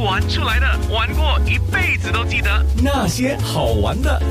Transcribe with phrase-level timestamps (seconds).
[0.00, 4.22] 玩出来的，玩过一辈子都记得那些好玩的。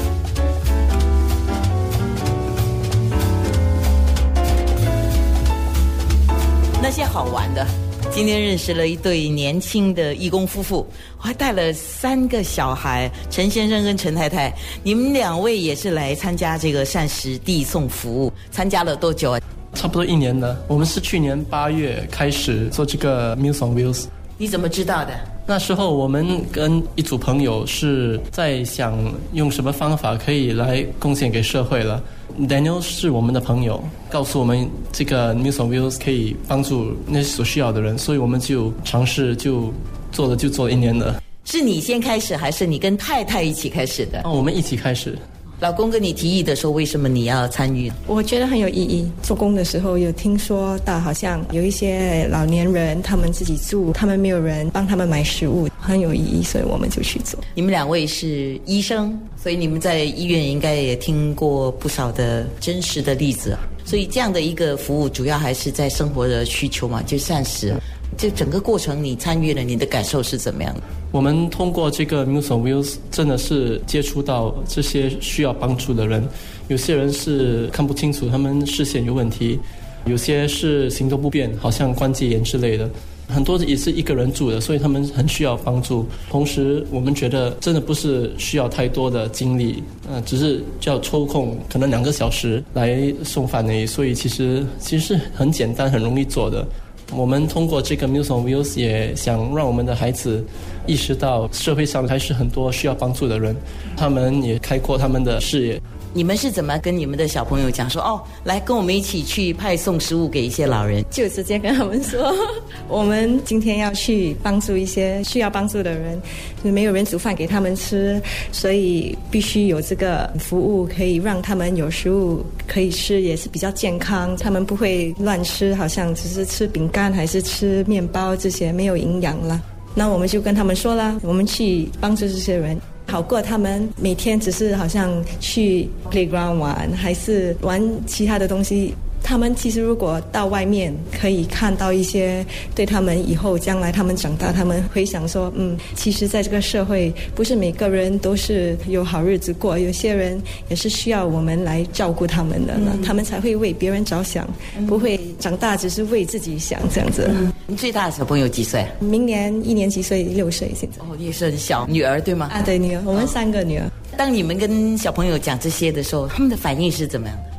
[6.81, 7.65] 那些好玩的。
[8.09, 14.53] 今天认识了一对年轻的义工夫妇，我还带了三个小孩，陈先生跟陈太太。
[14.81, 19.41] 你们两位也是来参加这个膳食递送服务，参加了多久啊？
[19.73, 20.57] 差不多一年了。
[20.67, 24.05] 我们是去年八月开始做这个 Meals on Wheels。
[24.39, 25.13] 你怎么知道的？
[25.47, 28.95] 那时候我们跟一组朋友是在想
[29.33, 32.03] 用什么方法可以来贡献给社会了。
[32.41, 39.73] Daniel 是我们的朋友，告诉我们这个 Meals on Wheels 可以帮助那些所需要的人，所以我们就尝试就
[40.11, 41.19] 做了，就做了一年了。
[41.45, 44.21] 是你先开始，还是你跟太太一起开始的？
[44.23, 45.17] 哦，我们一起开始。
[45.59, 47.91] 老公跟你提议的时候，为什么你要参与？
[48.05, 49.09] 我觉得很有意义。
[49.23, 57.39] 做工的时候有听说到，好像有一些老年人他们自己住，他们没有人帮他们买食物，很有意义，所以我们就去做。
[57.55, 63.59] 你们两位是医生，所以你们在医院应该也听过不少的真实的例子啊。
[63.83, 67.73] 所以这样的一个服务，主要还是在生活的需求嘛，就膳食。
[68.15, 70.81] 就整个过程你参与了，你的感受是怎么样的？
[71.11, 76.27] 我们通过这个 Meals on Wheels，真的是接触到这些需要帮助的人。
[76.67, 79.57] 有些人是看不清楚，他们视线有问题；
[80.05, 82.89] 有些是行动不便，好像关节炎之类的。
[83.29, 86.05] 很多也是一个人住的，所以他们很需要帮助。
[86.29, 93.85] 同时，我们觉得真的不是需要太多的精力，呃，只是要抽空可能两个小时来送饭而已。
[93.85, 96.65] 所以其实其实是很简单、很容易做的。
[97.13, 100.43] 我们通过这个 Museum Views 也想让我们的孩子
[100.85, 103.55] 意识到社会上还是很多需要帮助的人，
[103.95, 105.81] 他们也开阔他们的视野。
[106.13, 111.03] 你们是怎么跟你们的小朋友讲说哦，来跟我们一起去派送食物给一些老人？
[111.11, 112.33] 就直接跟他们说，
[112.87, 116.19] 我们今天要去帮助一些需要帮助的人，
[116.63, 124.35] 就没有人煮饭给他们吃，所以必须有这个服务，可以让他们有食物可以吃，也是比较健康。
[124.37, 129.61] 他们不会乱吃，好像只是吃饼干还是吃面包这些没有营养了。
[129.93, 132.79] 那我们就跟他们说了，我们去帮助这些人。
[133.07, 138.93] 好过他们每天只是好像去 playground 玩，还是玩其他的东西。
[139.27, 154.47] 他们其实如果到外面可以看到一些，对他们以后将来他们长大，他们回想说，嗯，其实在这个社会，不是每个人都是有好日子过，有些人也是需要我们来照顾他们的，那他们才会为别人着想，
[154.87, 157.29] 不会长大只是为自己想这样子。
[157.65, 158.87] 你最大的小朋友几岁？
[159.01, 161.03] 明年一年级，岁六岁现在。
[161.03, 162.49] 哦，也是很小，女儿对吗？
[162.53, 163.91] 啊，对，女儿，我们三个女儿。
[164.15, 167.56] 当你们跟小朋友讲这些的时候，他们的反应是怎么样的？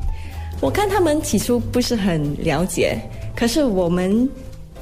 [0.61, 2.99] 我看他们起初不是很了解，
[3.37, 4.29] 可是我们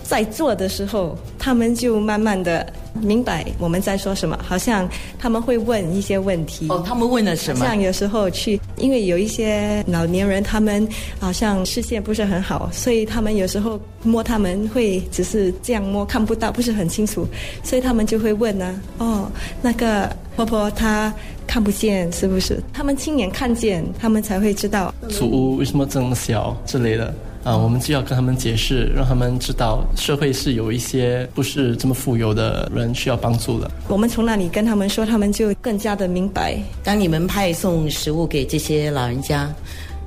[0.03, 4.39] 在做的时候，他们就慢慢的明白我们在说什么。
[4.43, 4.89] 好像
[5.19, 6.67] 他们会问一些问题。
[6.71, 7.65] 哦，他们问了什么？
[7.65, 10.89] 像有时候去，因为有一些老年人，他们
[11.21, 17.27] 好像视线不是很好，所以他们有时候摸他们会只是这样摸，看不到，不是很清楚，
[17.63, 18.81] 所以他们就会问呢。
[18.99, 21.13] 哦，那个婆婆她。
[21.47, 22.63] 看不见是不是？
[22.73, 24.93] 他们亲眼看见，他们才会知道。
[25.09, 27.15] 祖屋为什么这么小之类的
[27.45, 27.57] 啊？
[27.57, 33.71] 我们就要跟他们解释，让他们知道社会是有一些不是这么富有的人需要帮助的。
[33.89, 36.59] 我们从那里跟他们说，他们就更加的明白。
[36.83, 39.49] 当你们派送食物给这些老人家，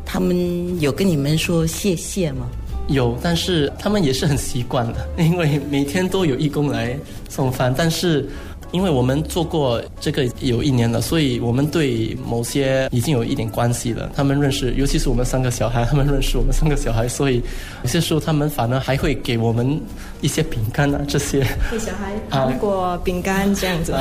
[0.05, 2.47] 他们有跟你们说谢谢吗？
[2.89, 6.97] 有，但是他们也是很习惯的，因为每天都有义工来
[7.29, 8.27] 送饭，但是。
[8.71, 14.11] 因为我们做过这个有一年了，所以我们对某些已经有一点关系了。
[14.15, 17.41] 他们认识，尤其是我们三个小孩，他们认识我们三个小孩，所以
[17.81, 19.81] 有些时候他们反而还会给我们
[20.21, 21.39] 一些饼干啊这些。
[21.71, 23.95] 给小孩糖果、饼干这样子，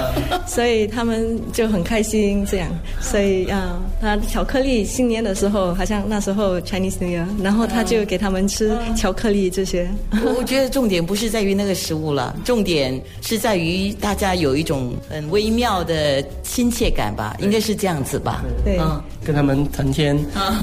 [0.47, 2.69] 所以他们就很开心这样。
[3.01, 9.89] 所以啊，他巧克力新年的时候，好像那时候 Chinese New Year，然后他就给他们吃巧克力这些。
[10.37, 14.58] 我觉得重点不是在于那个食物了，重点是在于大家有。
[14.59, 18.45] 一种很微妙的亲切感吧，应该是这样子吧。
[18.65, 18.79] 对，
[19.25, 20.19] 跟他们谈天，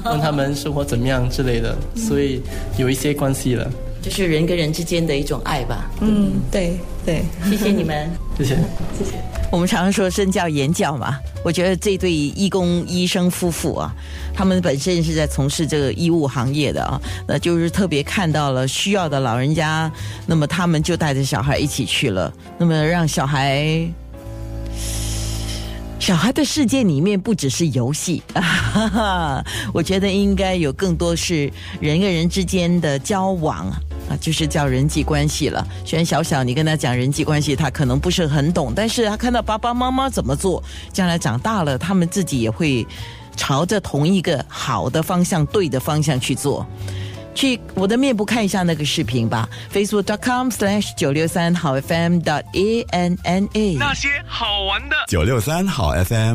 [0.06, 2.42] 问他们生活怎么样之类的，所以
[2.78, 3.72] 有一些关系了。
[4.06, 5.90] 就是人跟人之间的一种爱吧。
[6.00, 8.08] 嗯，对对，谢谢你们，
[8.38, 8.56] 谢谢
[9.00, 9.12] 谢谢。
[9.52, 13.92] 我们常常说身教言教嘛，我觉得这对义工医生夫妇啊，
[14.32, 19.92] 他们本身是在从事这个医务行业的啊，那就是特别看到了需要的老人家，
[20.28, 23.88] 那么他们就带着小孩一起去了，那么让小孩，
[26.00, 28.22] 小孩的世界里面不只是游戏，
[29.74, 31.50] 我觉得应该有更多是
[31.80, 33.72] 人跟人之间的交往。
[34.10, 35.66] 啊，就是叫人际关系了。
[35.84, 40.64] 虽然小小你跟他讲人际关系，他可能不是很懂，但是他看到爸爸妈妈怎么做，
[40.94, 42.86] 将来长大了，他们自己也会
[43.36, 46.66] 朝着同一个好的方向、对的方向去做。
[47.34, 53.76] 去我的面部看一下那个视频吧，facebook.com/slash 九六三好 FM dot a n n a。
[53.76, 54.96] 那些好玩的。
[55.10, 56.34] 九六三好 FM。